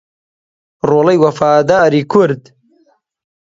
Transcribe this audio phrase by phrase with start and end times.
[0.89, 2.43] ڕۆڵەی وەفاداری کورد